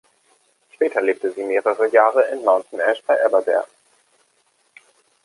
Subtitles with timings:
[0.73, 3.67] Später lebte sie mehrere Jahre in Mountain Ash bei Aberdare.